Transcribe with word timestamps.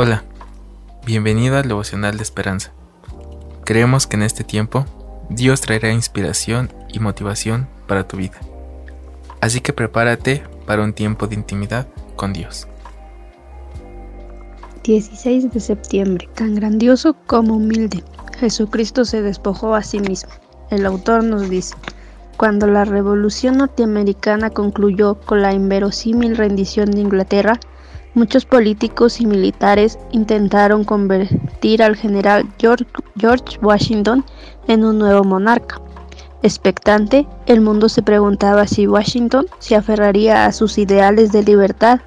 Hola, 0.00 0.22
bienvenido 1.04 1.56
al 1.56 1.66
devocional 1.66 2.18
de 2.18 2.22
esperanza. 2.22 2.70
Creemos 3.64 4.06
que 4.06 4.14
en 4.14 4.22
este 4.22 4.44
tiempo 4.44 4.84
Dios 5.28 5.60
traerá 5.60 5.90
inspiración 5.90 6.72
y 6.92 7.00
motivación 7.00 7.66
para 7.88 8.06
tu 8.06 8.16
vida. 8.16 8.38
Así 9.40 9.60
que 9.60 9.72
prepárate 9.72 10.44
para 10.66 10.84
un 10.84 10.92
tiempo 10.92 11.26
de 11.26 11.34
intimidad 11.34 11.88
con 12.14 12.32
Dios. 12.32 12.68
16 14.84 15.52
de 15.52 15.58
septiembre, 15.58 16.28
tan 16.36 16.54
grandioso 16.54 17.16
como 17.26 17.56
humilde. 17.56 18.04
Jesucristo 18.38 19.04
se 19.04 19.20
despojó 19.20 19.74
a 19.74 19.82
sí 19.82 19.98
mismo. 19.98 20.30
El 20.70 20.86
autor 20.86 21.24
nos 21.24 21.50
dice, 21.50 21.74
cuando 22.36 22.68
la 22.68 22.84
Revolución 22.84 23.58
norteamericana 23.58 24.50
concluyó 24.50 25.16
con 25.16 25.42
la 25.42 25.52
inverosímil 25.54 26.36
rendición 26.36 26.88
de 26.92 27.00
Inglaterra, 27.00 27.58
Muchos 28.14 28.44
políticos 28.44 29.20
y 29.20 29.26
militares 29.26 29.98
intentaron 30.12 30.84
convertir 30.84 31.82
al 31.82 31.94
general 31.94 32.46
George 32.58 33.58
Washington 33.60 34.24
en 34.66 34.84
un 34.84 34.98
nuevo 34.98 35.24
monarca. 35.24 35.80
Expectante, 36.42 37.26
el 37.46 37.60
mundo 37.60 37.88
se 37.88 38.02
preguntaba 38.02 38.66
si 38.66 38.86
Washington 38.86 39.46
se 39.58 39.74
aferraría 39.74 40.46
a 40.46 40.52
sus 40.52 40.78
ideales 40.78 41.32
de 41.32 41.42
libertad 41.42 42.00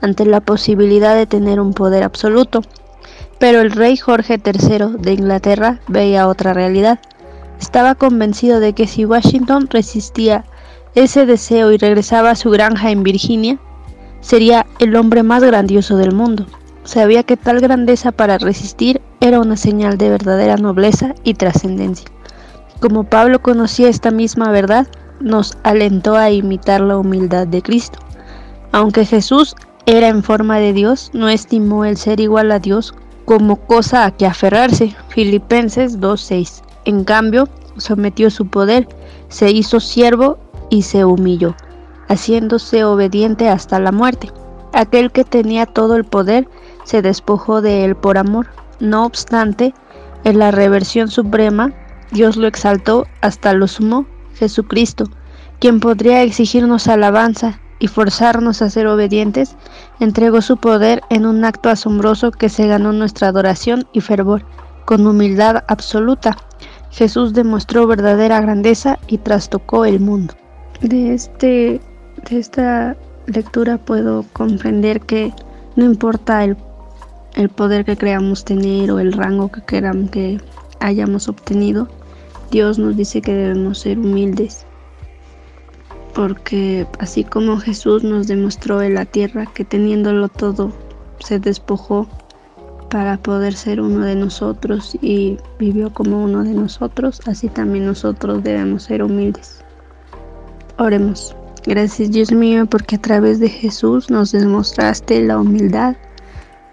ante 0.00 0.24
la 0.24 0.40
posibilidad 0.40 1.14
de 1.14 1.26
tener 1.26 1.60
un 1.60 1.72
poder 1.72 2.02
absoluto. 2.02 2.62
Pero 3.38 3.60
el 3.60 3.70
rey 3.70 3.96
Jorge 3.96 4.40
III 4.42 4.98
de 4.98 5.12
Inglaterra 5.12 5.80
veía 5.86 6.28
otra 6.28 6.54
realidad. 6.54 6.98
Estaba 7.60 7.94
convencido 7.94 8.58
de 8.58 8.72
que 8.72 8.86
si 8.86 9.04
Washington 9.04 9.68
resistía 9.70 10.44
ese 10.94 11.26
deseo 11.26 11.72
y 11.72 11.76
regresaba 11.76 12.30
a 12.30 12.36
su 12.36 12.50
granja 12.50 12.90
en 12.90 13.02
Virginia, 13.02 13.58
sería 14.24 14.66
el 14.78 14.96
hombre 14.96 15.22
más 15.22 15.44
grandioso 15.44 15.98
del 15.98 16.14
mundo. 16.14 16.46
Sabía 16.82 17.22
que 17.24 17.36
tal 17.36 17.60
grandeza 17.60 18.10
para 18.10 18.38
resistir 18.38 19.02
era 19.20 19.38
una 19.38 19.56
señal 19.56 19.98
de 19.98 20.08
verdadera 20.08 20.56
nobleza 20.56 21.14
y 21.24 21.34
trascendencia. 21.34 22.06
Como 22.80 23.04
Pablo 23.04 23.42
conocía 23.42 23.88
esta 23.88 24.10
misma 24.10 24.50
verdad, 24.50 24.86
nos 25.20 25.58
alentó 25.62 26.16
a 26.16 26.30
imitar 26.30 26.80
la 26.80 26.96
humildad 26.96 27.46
de 27.46 27.60
Cristo. 27.60 27.98
Aunque 28.72 29.04
Jesús 29.04 29.54
era 29.84 30.08
en 30.08 30.22
forma 30.22 30.58
de 30.58 30.72
Dios, 30.72 31.10
no 31.12 31.28
estimó 31.28 31.84
el 31.84 31.98
ser 31.98 32.18
igual 32.18 32.50
a 32.50 32.58
Dios 32.58 32.94
como 33.26 33.56
cosa 33.56 34.06
a 34.06 34.10
que 34.10 34.26
aferrarse. 34.26 34.96
Filipenses 35.08 36.00
2.6. 36.00 36.62
En 36.86 37.04
cambio, 37.04 37.46
sometió 37.76 38.30
su 38.30 38.46
poder, 38.46 38.88
se 39.28 39.50
hizo 39.50 39.80
siervo 39.80 40.38
y 40.70 40.82
se 40.82 41.04
humilló 41.04 41.54
haciéndose 42.08 42.84
obediente 42.84 43.48
hasta 43.48 43.78
la 43.78 43.92
muerte. 43.92 44.30
Aquel 44.72 45.12
que 45.12 45.24
tenía 45.24 45.66
todo 45.66 45.96
el 45.96 46.04
poder 46.04 46.48
se 46.84 47.02
despojó 47.02 47.62
de 47.62 47.84
él 47.84 47.96
por 47.96 48.18
amor. 48.18 48.48
No 48.80 49.04
obstante, 49.06 49.74
en 50.24 50.38
la 50.38 50.50
reversión 50.50 51.08
suprema, 51.08 51.72
Dios 52.10 52.36
lo 52.36 52.46
exaltó 52.46 53.06
hasta 53.20 53.52
lo 53.52 53.68
sumo 53.68 54.06
Jesucristo, 54.34 55.04
quien 55.60 55.80
podría 55.80 56.22
exigirnos 56.22 56.88
alabanza 56.88 57.60
y 57.78 57.88
forzarnos 57.88 58.62
a 58.62 58.70
ser 58.70 58.86
obedientes, 58.86 59.56
entregó 60.00 60.42
su 60.42 60.56
poder 60.56 61.02
en 61.10 61.26
un 61.26 61.44
acto 61.44 61.70
asombroso 61.70 62.30
que 62.30 62.48
se 62.48 62.66
ganó 62.66 62.92
nuestra 62.92 63.28
adoración 63.28 63.86
y 63.92 64.00
fervor, 64.00 64.44
con 64.84 65.06
humildad 65.06 65.64
absoluta. 65.68 66.36
Jesús 66.90 67.32
demostró 67.32 67.86
verdadera 67.86 68.40
grandeza 68.40 68.98
y 69.08 69.18
trastocó 69.18 69.84
el 69.84 70.00
mundo. 70.00 70.34
De 70.80 71.14
este 71.14 71.80
de 72.30 72.38
esta 72.38 72.96
lectura 73.26 73.78
puedo 73.78 74.24
comprender 74.32 75.00
que 75.00 75.32
no 75.76 75.84
importa 75.84 76.44
el, 76.44 76.56
poder 77.48 77.84
que 77.84 77.96
creamos 77.96 78.44
tener 78.44 78.90
o 78.90 78.98
el 78.98 79.12
rango 79.12 79.50
que 79.50 79.62
queramos 79.62 80.10
que 80.10 80.40
hayamos 80.80 81.28
obtenido, 81.28 81.88
Dios 82.50 82.78
nos 82.78 82.96
dice 82.96 83.20
que 83.20 83.34
debemos 83.34 83.80
ser 83.80 83.98
humildes. 83.98 84.66
Porque 86.14 86.86
así 87.00 87.24
como 87.24 87.58
Jesús 87.58 88.04
nos 88.04 88.28
demostró 88.28 88.82
en 88.82 88.94
la 88.94 89.04
tierra 89.04 89.46
que 89.52 89.64
teniéndolo 89.64 90.28
todo 90.28 90.72
se 91.18 91.40
despojó 91.40 92.06
para 92.88 93.16
poder 93.16 93.54
ser 93.54 93.80
uno 93.80 94.04
de 94.04 94.14
nosotros 94.14 94.96
y 95.02 95.38
vivió 95.58 95.92
como 95.92 96.22
uno 96.22 96.44
de 96.44 96.52
nosotros, 96.52 97.20
así 97.26 97.48
también 97.48 97.86
nosotros 97.86 98.44
debemos 98.44 98.84
ser 98.84 99.02
humildes. 99.02 99.64
Oremos. 100.78 101.34
Gracias 101.66 102.10
Dios 102.10 102.30
mío 102.30 102.66
porque 102.66 102.96
a 102.96 103.00
través 103.00 103.40
de 103.40 103.48
Jesús 103.48 104.10
nos 104.10 104.32
demostraste 104.32 105.22
la 105.22 105.38
humildad 105.38 105.96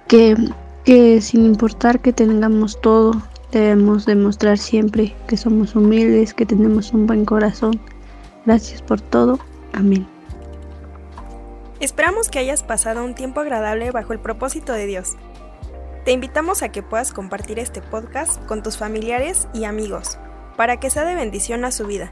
que, 0.08 0.36
que 0.84 1.22
sin 1.22 1.46
importar 1.46 2.02
que 2.02 2.12
tengamos 2.12 2.80
todo, 2.82 3.14
debemos 3.52 4.06
demostrar 4.06 4.58
siempre 4.58 5.16
que 5.28 5.38
somos 5.38 5.76
humildes, 5.76 6.34
que 6.34 6.46
tenemos 6.46 6.92
un 6.92 7.08
buen 7.08 7.24
corazón. 7.24 7.80
Gracias 8.46 8.82
por 8.82 9.00
todo. 9.00 9.40
Amén. 9.74 10.06
Esperamos 11.80 12.30
que 12.30 12.40
hayas 12.40 12.62
pasado 12.62 13.04
un 13.04 13.16
tiempo 13.16 13.40
agradable 13.40 13.92
bajo 13.92 14.12
el 14.12 14.20
propósito 14.20 14.74
de 14.74 14.88
Dios. 14.88 15.16
Te 16.04 16.12
invitamos 16.12 16.64
a 16.64 16.70
que 16.70 16.84
puedas 16.84 17.14
compartir 17.14 17.60
este 17.60 17.82
podcast 17.82 18.44
con 18.46 18.62
tus 18.62 18.78
familiares 18.78 19.48
y 19.54 19.64
amigos 19.64 20.18
para 20.58 20.80
que 20.80 20.90
sea 20.90 21.06
de 21.06 21.16
bendición 21.16 21.64
a 21.64 21.72
su 21.72 21.88
vida. 21.88 22.12